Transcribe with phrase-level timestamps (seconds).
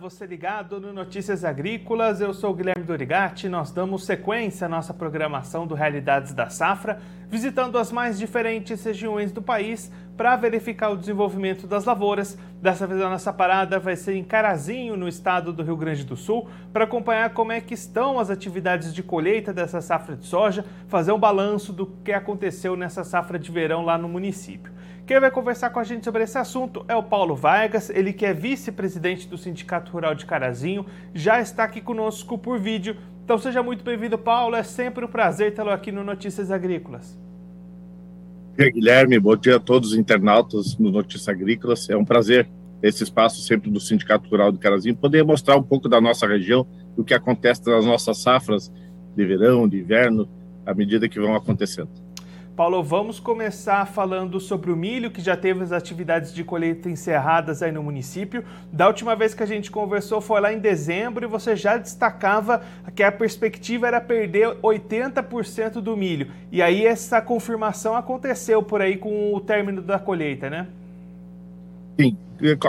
[0.00, 2.22] você ligado no Notícias Agrícolas.
[2.22, 3.50] Eu sou Guilherme Dorigatti.
[3.50, 9.30] Nós damos sequência à nossa programação do Realidades da Safra, visitando as mais diferentes regiões
[9.30, 12.38] do país para verificar o desenvolvimento das lavouras.
[12.62, 16.16] Dessa vez a nossa parada vai ser em Carazinho, no estado do Rio Grande do
[16.16, 20.64] Sul, para acompanhar como é que estão as atividades de colheita dessa safra de soja,
[20.88, 24.72] fazer um balanço do que aconteceu nessa safra de verão lá no município.
[25.10, 28.24] Quem vai conversar com a gente sobre esse assunto é o Paulo Vargas, ele que
[28.24, 32.96] é vice-presidente do Sindicato Rural de Carazinho, já está aqui conosco por vídeo.
[33.24, 34.54] Então seja muito bem-vindo, Paulo.
[34.54, 37.18] É sempre um prazer tê-lo aqui no Notícias Agrícolas.
[38.50, 39.18] Bom dia, Guilherme.
[39.18, 41.90] Bom dia a todos os internautas no Notícias Agrícolas.
[41.90, 42.48] É um prazer
[42.80, 46.64] esse espaço sempre do Sindicato Rural de Carazinho poder mostrar um pouco da nossa região,
[46.96, 48.72] do que acontece nas nossas safras
[49.16, 50.28] de verão, de inverno,
[50.64, 51.99] à medida que vão acontecendo.
[52.60, 57.62] Paulo, vamos começar falando sobre o milho, que já teve as atividades de colheita encerradas
[57.62, 58.44] aí no município.
[58.70, 62.62] Da última vez que a gente conversou foi lá em dezembro e você já destacava
[62.94, 66.26] que a perspectiva era perder 80% do milho.
[66.52, 70.66] E aí essa confirmação aconteceu por aí com o término da colheita, né?
[71.98, 72.14] Sim,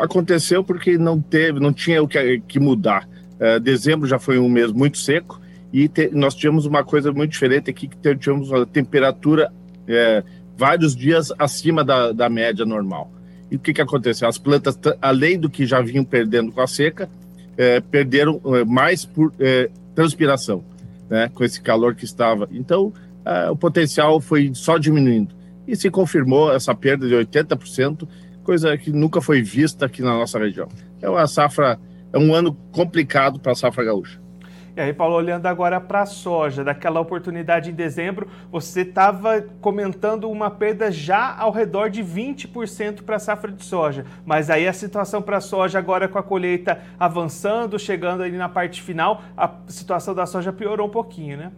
[0.01, 3.05] aconteceu porque não teve, não tinha o que, mudar.
[3.37, 5.41] Uh, dezembro já foi um mês muito seco
[5.73, 9.51] e te, nós tivemos uma coisa muito diferente aqui, que tivemos uma temperatura
[9.87, 10.23] é,
[10.57, 13.11] vários dias acima da, da média normal.
[13.49, 14.27] E o que, que aconteceu?
[14.27, 17.09] As plantas, além do que já vinham perdendo com a seca,
[17.57, 20.63] é, perderam é, mais por é, transpiração,
[21.09, 22.47] né, com esse calor que estava.
[22.51, 22.93] Então,
[23.25, 25.35] é, o potencial foi só diminuindo.
[25.67, 28.07] E se confirmou essa perda de 80%,
[28.43, 30.67] coisa que nunca foi vista aqui na nossa região.
[31.01, 31.79] É uma safra,
[32.13, 34.19] é um ano complicado para a safra gaúcha.
[34.75, 40.29] E aí, Paulo, olhando agora para a soja, daquela oportunidade em dezembro, você estava comentando
[40.29, 44.05] uma perda já ao redor de 20% para a safra de soja.
[44.25, 48.47] Mas aí a situação para a soja agora com a colheita avançando, chegando ali na
[48.47, 51.51] parte final, a situação da soja piorou um pouquinho, né?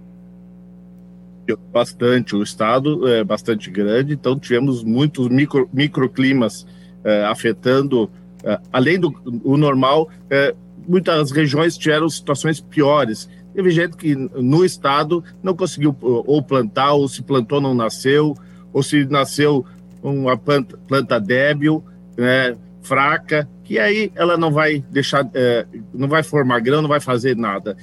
[1.71, 6.65] Bastante, o estado é bastante grande, então tivemos muitos micro, microclimas
[7.03, 8.09] é, afetando,
[8.43, 9.13] é, além do
[9.57, 10.55] normal, é,
[10.87, 13.29] muitas regiões tiveram situações piores.
[13.53, 18.35] Teve gente que no estado não conseguiu ou plantar, ou se plantou não nasceu,
[18.71, 19.65] ou se nasceu
[20.01, 21.83] uma planta, planta débil,
[22.17, 26.99] né, fraca, que aí ela não vai deixar, é, não vai formar grão, não vai
[26.99, 27.77] fazer nada.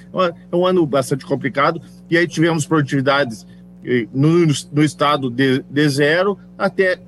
[0.50, 1.80] É um ano bastante complicado,
[2.10, 3.46] e aí tivemos produtividades
[4.12, 7.00] no, no estado de, de zero até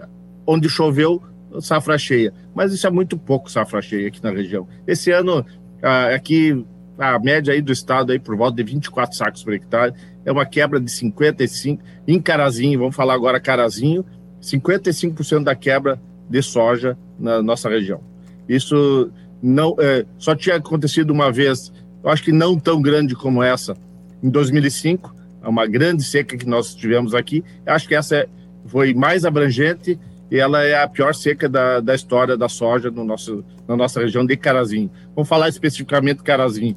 [0.47, 1.23] onde choveu
[1.61, 2.33] safra cheia.
[2.55, 4.67] Mas isso é muito pouco safra cheia aqui na região.
[4.87, 5.45] Esse ano
[5.83, 6.65] aqui
[6.99, 9.93] a média aí do estado aí por volta de 24 sacos por hectare,
[10.25, 14.05] é uma quebra de 55 em Carazinho, vamos falar agora Carazinho,
[14.41, 18.01] 55% da quebra de soja na nossa região.
[18.49, 19.11] Isso
[19.43, 21.73] não é, só tinha acontecido uma vez,
[22.03, 23.77] eu acho que não tão grande como essa,
[24.23, 27.45] em 2005, é uma grande seca que nós tivemos aqui.
[27.67, 28.29] Eu acho que essa é,
[28.67, 29.99] foi mais abrangente
[30.33, 34.01] e ela é a pior seca da, da história da soja no nosso, na nossa
[34.01, 34.91] região de Carazinho.
[35.15, 36.75] Vamos falar especificamente de Carazinho,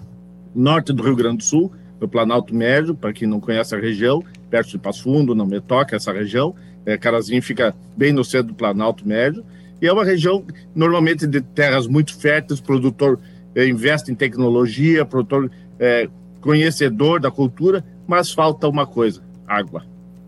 [0.53, 4.21] norte do Rio Grande do Sul, no Planalto Médio, para quem não conhece a região,
[4.49, 6.53] perto de Passo Fundo, não me toca essa região.
[6.85, 9.41] É, Carazinho fica bem no centro do Planalto Médio,
[9.81, 10.43] e é uma região
[10.75, 13.17] normalmente de terras muito férteis, produtor
[13.55, 15.49] é, investe em tecnologia, produtor
[15.79, 16.09] é,
[16.41, 19.85] conhecedor da cultura, mas falta uma coisa: água.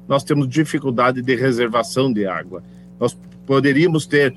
[0.08, 2.64] Nós temos dificuldade de reservação de água.
[3.00, 4.36] Nós poderíamos ter.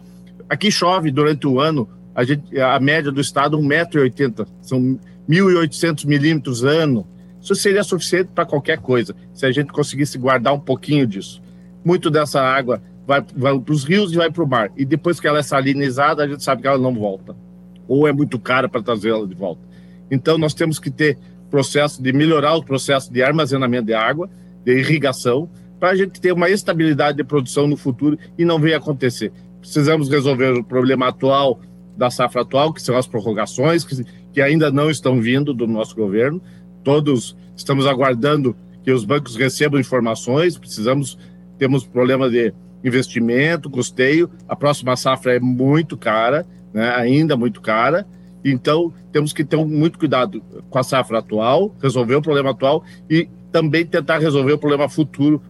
[0.48, 4.98] Aqui chove durante o ano, a, gente, a média do estado 1,80m, são
[5.28, 7.06] 1.800 milímetros ano.
[7.40, 11.40] Isso seria suficiente para qualquer coisa, se a gente conseguisse guardar um pouquinho disso.
[11.84, 14.70] Muito dessa água vai, vai para os rios e vai para o mar.
[14.76, 17.34] E depois que ela é salinizada, a gente sabe que ela não volta.
[17.88, 19.62] Ou é muito cara para trazê-la de volta.
[20.10, 21.18] Então, nós temos que ter
[21.50, 24.28] processo de melhorar o processo de armazenamento de água,
[24.64, 25.48] de irrigação,
[25.80, 29.32] para a gente ter uma estabilidade de produção no futuro e não venha acontecer.
[29.60, 31.58] Precisamos resolver o problema atual
[31.96, 35.96] da safra atual, que são as prorrogações, que, que ainda não estão vindo do nosso
[35.96, 36.40] governo.
[36.84, 41.18] Todos estamos aguardando que os bancos recebam informações, precisamos,
[41.58, 42.52] temos problema de
[42.84, 48.06] investimento, custeio, a próxima safra é muito cara, né, ainda muito cara,
[48.42, 53.28] então temos que ter muito cuidado com a safra atual, resolver o problema atual e
[53.52, 55.42] também tentar resolver o problema futuro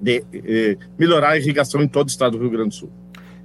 [0.00, 2.92] de eh, melhorar a irrigação em todo o estado do Rio Grande do Sul.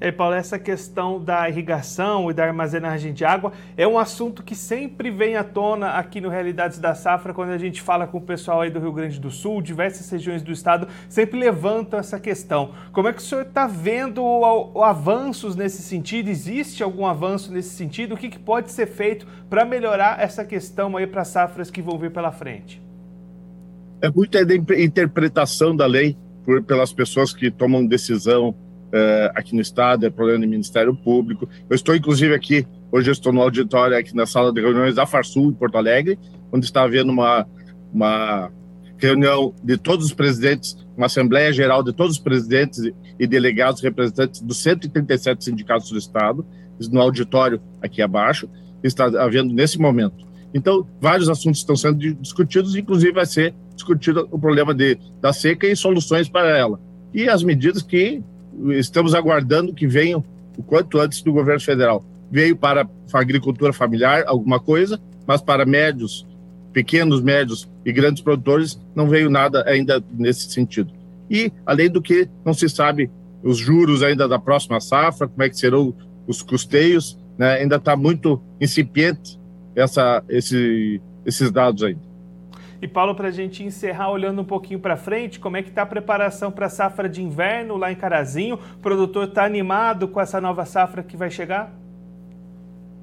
[0.01, 4.55] Aí, Paulo, essa questão da irrigação e da armazenagem de água é um assunto que
[4.55, 8.21] sempre vem à tona aqui no Realidades da Safra, quando a gente fala com o
[8.21, 12.71] pessoal aí do Rio Grande do Sul, diversas regiões do estado, sempre levantam essa questão.
[12.91, 14.23] Como é que o senhor está vendo
[14.83, 16.29] avanços nesse sentido?
[16.29, 18.15] Existe algum avanço nesse sentido?
[18.15, 21.99] O que, que pode ser feito para melhorar essa questão aí para safras que vão
[21.99, 22.81] vir pela frente?
[24.01, 30.05] É muita interpretação da lei por, pelas pessoas que tomam decisão uh, aqui no Estado,
[30.05, 31.47] é problema do Ministério Público.
[31.69, 35.05] Eu estou, inclusive, aqui, hoje eu estou no auditório, aqui na sala de reuniões da
[35.05, 36.19] Farsul, em Porto Alegre,
[36.51, 37.47] onde está havendo uma,
[37.93, 38.51] uma
[38.97, 42.79] reunião de todos os presidentes, uma Assembleia Geral de todos os presidentes
[43.19, 46.45] e delegados representantes dos 137 sindicatos do Estado,
[46.91, 48.49] no auditório aqui abaixo,
[48.83, 50.25] está havendo nesse momento.
[50.53, 55.67] Então, vários assuntos estão sendo discutidos, inclusive vai ser discutido o problema de, da seca
[55.67, 56.79] e soluções para ela.
[57.13, 58.23] E as medidas que
[58.77, 60.23] estamos aguardando que venham
[60.57, 62.03] o quanto antes do governo federal.
[62.29, 66.25] Veio para a agricultura familiar alguma coisa, mas para médios,
[66.71, 70.91] pequenos, médios e grandes produtores não veio nada ainda nesse sentido.
[71.29, 73.09] E, além do que, não se sabe
[73.43, 75.93] os juros ainda da próxima safra, como é que serão
[76.27, 77.53] os custeios, né?
[77.53, 79.39] ainda está muito incipiente
[79.75, 82.10] essa, esse, esses dados ainda.
[82.81, 85.83] E Paulo, para a gente encerrar olhando um pouquinho para frente, como é que está
[85.83, 88.55] a preparação para a safra de inverno lá em Carazinho?
[88.55, 91.71] O produtor está animado com essa nova safra que vai chegar?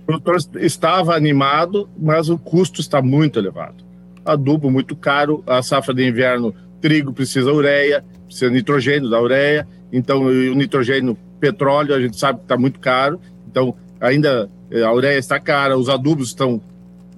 [0.03, 3.85] O produtor estava animado, mas o custo está muito elevado.
[4.25, 10.23] Adubo muito caro, a safra de inverno, trigo precisa ureia, precisa nitrogênio da ureia, então
[10.23, 15.19] o nitrogênio, petróleo, a gente sabe que está muito caro, então ainda eh, a ureia
[15.19, 16.61] está cara, os adubos estão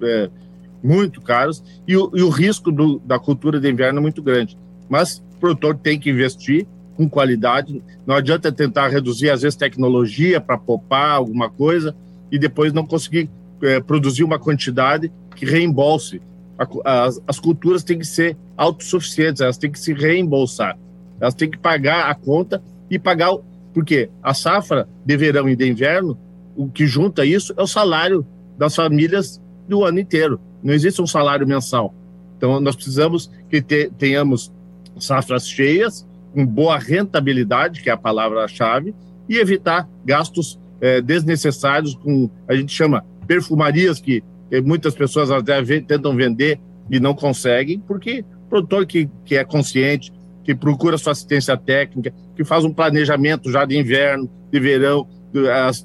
[0.01, 0.29] é,
[0.83, 4.57] muito caros, e o, e o risco do, da cultura de inverno é muito grande.
[4.89, 10.39] Mas o produtor tem que investir com qualidade, não adianta tentar reduzir, às vezes, tecnologia
[10.41, 11.95] para poupar alguma coisa
[12.31, 13.29] e depois não conseguir
[13.61, 16.21] é, produzir uma quantidade que reembolse.
[16.57, 20.77] A, as, as culturas têm que ser autossuficientes, elas têm que se reembolsar,
[21.19, 23.35] elas têm que pagar a conta e pagar,
[23.73, 26.17] porque a safra de verão e de inverno,
[26.55, 28.25] o que junta isso é o salário
[28.57, 29.41] das famílias
[29.71, 30.39] do ano inteiro.
[30.61, 31.95] Não existe um salário mensal.
[32.37, 34.51] Então, nós precisamos que te, tenhamos
[34.99, 38.93] safras cheias, com boa rentabilidade, que é a palavra-chave,
[39.29, 44.21] e evitar gastos é, desnecessários com, a gente chama, perfumarias, que
[44.65, 46.59] muitas pessoas até tentam vender
[46.89, 50.11] e não conseguem, porque o produtor que, que é consciente,
[50.43, 55.07] que procura sua assistência técnica, que faz um planejamento já de inverno, de verão,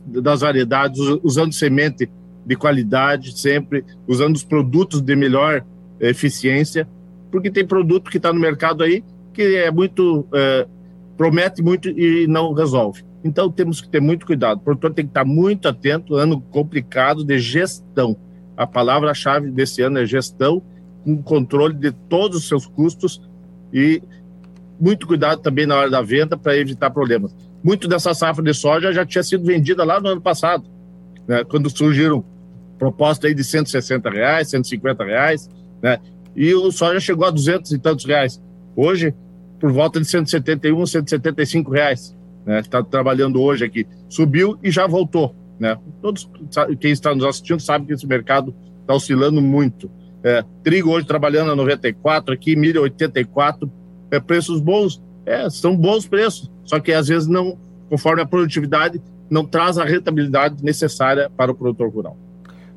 [0.09, 2.11] das variedades, usando semente
[2.46, 5.64] de qualidade sempre, usando os produtos de melhor
[6.00, 6.88] eficiência,
[7.31, 9.02] porque tem produto que está no mercado aí
[9.37, 10.66] que é muito é,
[11.16, 13.04] promete muito e não resolve.
[13.22, 14.58] Então temos que ter muito cuidado.
[14.58, 16.14] O produtor tem que estar muito atento.
[16.14, 18.16] Ano complicado de gestão.
[18.56, 20.62] A palavra-chave desse ano é gestão,
[21.04, 23.20] com controle de todos os seus custos
[23.72, 24.02] e
[24.81, 27.37] muito cuidado também na hora da venda para evitar problemas.
[27.62, 30.64] Muito dessa safra de soja já tinha sido vendida lá no ano passado,
[31.26, 32.25] né, quando surgiram
[32.78, 35.49] proposta aí de 160 reais, 150 reais,
[35.82, 35.99] né?
[36.34, 38.43] E o soja chegou a 200 e tantos reais.
[38.76, 39.14] Hoje,
[39.58, 42.17] por volta de 171, 175 reais.
[42.44, 42.61] Né?
[42.61, 43.87] Está trabalhando hoje aqui.
[44.08, 45.34] Subiu e já voltou.
[45.58, 45.76] Né?
[46.02, 46.31] Todos
[46.78, 49.90] quem está nos assistindo sabe que esse mercado está oscilando muito.
[50.23, 53.70] É, trigo hoje trabalhando a 94, aqui milho 84,
[54.11, 57.58] é, preços bons, é, são bons preços, só que às vezes não,
[57.88, 62.16] conforme a produtividade, não traz a rentabilidade necessária para o produtor rural.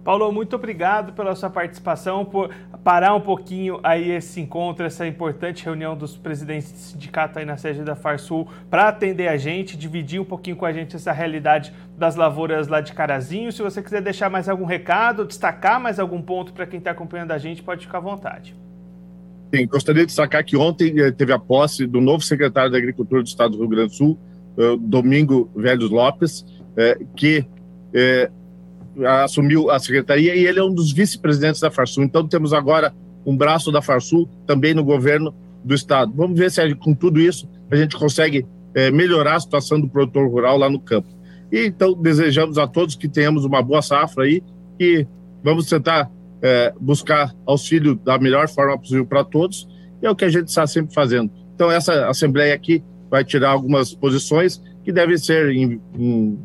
[0.03, 2.49] Paulo, muito obrigado pela sua participação, por
[2.83, 7.57] parar um pouquinho aí esse encontro, essa importante reunião dos presidentes de sindicato aí na
[7.57, 11.73] sede da Farsul para atender a gente, dividir um pouquinho com a gente essa realidade
[11.97, 13.51] das lavouras lá de Carazinho.
[13.51, 17.31] Se você quiser deixar mais algum recado, destacar mais algum ponto para quem está acompanhando
[17.31, 18.55] a gente, pode ficar à vontade.
[19.53, 23.21] Sim, gostaria de destacar que ontem eh, teve a posse do novo secretário da Agricultura
[23.21, 24.19] do Estado do Rio Grande do Sul,
[24.57, 26.45] eh, Domingo Velhos Lopes,
[26.77, 27.45] eh, que
[29.23, 32.03] assumiu a secretaria e ele é um dos vice-presidentes da Farsul.
[32.03, 32.93] Então temos agora
[33.25, 36.13] um braço da Farsul também no governo do estado.
[36.15, 40.29] Vamos ver se com tudo isso a gente consegue é, melhorar a situação do produtor
[40.29, 41.07] rural lá no campo.
[41.51, 44.41] E então desejamos a todos que tenhamos uma boa safra aí
[44.79, 45.05] e
[45.43, 46.09] vamos tentar
[46.41, 49.67] é, buscar auxílio da melhor forma possível para todos.
[50.01, 51.31] E é o que a gente está sempre fazendo.
[51.53, 56.39] Então essa assembleia aqui vai tirar algumas posições que devem ser em, em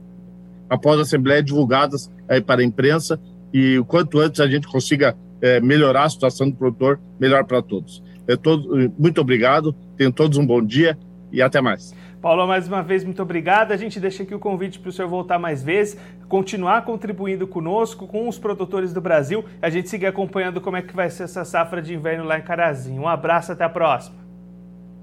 [0.68, 3.20] após a Assembleia, divulgadas aí para a imprensa
[3.52, 7.62] e o quanto antes a gente consiga é, melhorar a situação do produtor, melhor para
[7.62, 8.02] todos.
[8.26, 10.98] É todo, muito obrigado, tenham todos um bom dia
[11.30, 11.94] e até mais.
[12.24, 13.72] Paulo, mais uma vez, muito obrigado.
[13.72, 18.06] A gente deixa aqui o convite para o senhor voltar mais vezes, continuar contribuindo conosco,
[18.06, 21.44] com os produtores do Brasil, a gente seguir acompanhando como é que vai ser essa
[21.44, 23.02] safra de inverno lá em Carazinho.
[23.02, 24.16] Um abraço, até a próxima.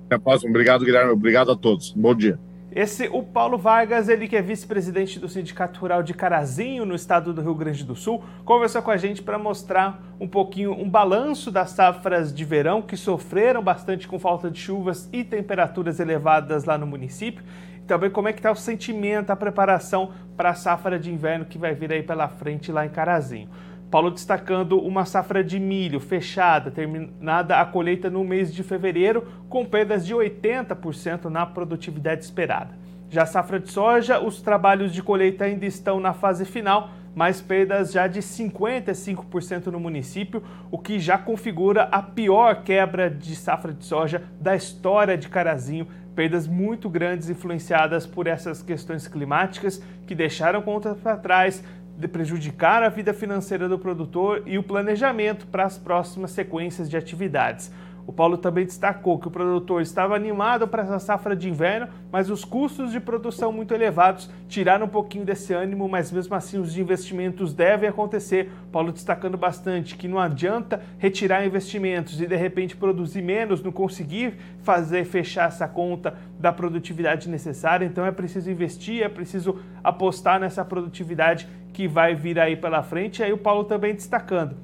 [0.08, 0.50] Até a próxima.
[0.50, 1.12] Obrigado, Guilherme.
[1.12, 1.94] Obrigado a todos.
[1.94, 2.40] Bom dia.
[2.74, 7.34] Esse, o Paulo Vargas, ele que é vice-presidente do Sindicato Rural de Carazinho, no estado
[7.34, 11.52] do Rio Grande do Sul, conversou com a gente para mostrar um pouquinho um balanço
[11.52, 16.78] das safras de verão que sofreram bastante com falta de chuvas e temperaturas elevadas lá
[16.78, 17.44] no município.
[17.76, 21.44] E também como é que está o sentimento, a preparação para a safra de inverno
[21.44, 23.50] que vai vir aí pela frente lá em Carazinho.
[23.92, 29.66] Paulo destacando uma safra de milho fechada, terminada a colheita no mês de fevereiro, com
[29.66, 32.74] perdas de 80% na produtividade esperada.
[33.10, 37.42] Já a safra de soja, os trabalhos de colheita ainda estão na fase final, mas
[37.42, 43.74] perdas já de 55% no município, o que já configura a pior quebra de safra
[43.74, 45.86] de soja da história de Carazinho.
[46.16, 51.64] Perdas muito grandes influenciadas por essas questões climáticas que deixaram contas para trás,
[52.08, 57.72] prejudicar a vida financeira do produtor e o planejamento para as próximas sequências de atividades.
[58.06, 62.30] O Paulo também destacou que o produtor estava animado para essa safra de inverno, mas
[62.30, 66.78] os custos de produção muito elevados tiraram um pouquinho desse ânimo, mas mesmo assim os
[66.78, 68.52] investimentos devem acontecer.
[68.72, 74.36] Paulo destacando bastante que não adianta retirar investimentos e de repente produzir menos, não conseguir
[74.62, 77.86] fazer fechar essa conta da produtividade necessária.
[77.86, 83.20] Então é preciso investir, é preciso apostar nessa produtividade que vai vir aí pela frente.
[83.20, 84.56] E aí o Paulo também destacando.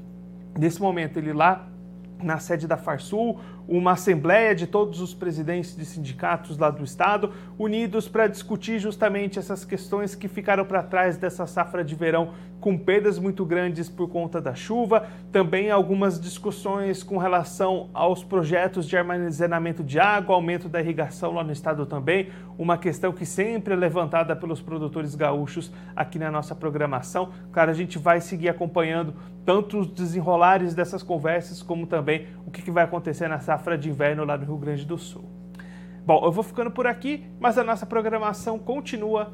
[0.58, 1.68] Nesse momento ele lá
[2.22, 7.34] na sede da Farsul, uma assembleia de todos os presidentes de sindicatos lá do estado,
[7.58, 12.78] unidos para discutir justamente essas questões que ficaram para trás dessa safra de verão com
[12.78, 18.98] perdas muito grandes por conta da chuva, também algumas discussões com relação aos projetos de
[18.98, 23.78] armazenamento de água, aumento da irrigação lá no estado também, uma questão que sempre é
[23.78, 27.30] levantada pelos produtores gaúchos aqui na nossa programação.
[27.52, 29.14] Claro, a gente vai seguir acompanhando
[29.46, 34.26] tanto os desenrolares dessas conversas, como também o que vai acontecer na safra de inverno
[34.26, 35.38] lá no Rio Grande do Sul.
[36.06, 39.34] Bom, eu vou ficando por aqui, mas a nossa programação continua